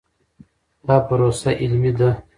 [0.87, 2.09] دا پروسه علمي ده.